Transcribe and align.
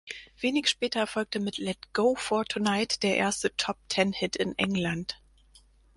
Wenig 0.39 0.67
später 0.67 1.05
folgte 1.05 1.39
mit 1.39 1.59
"Let 1.59 1.77
Go 1.93 2.15
for 2.15 2.43
Tonight" 2.43 3.03
der 3.03 3.17
erste 3.17 3.55
Top-Ten-Hit 3.55 4.35
in 4.35 4.57
England. 4.57 5.21